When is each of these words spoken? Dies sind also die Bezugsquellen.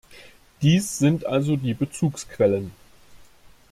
Dies 0.63 0.97
sind 0.97 1.27
also 1.27 1.57
die 1.57 1.75
Bezugsquellen. 1.75 2.71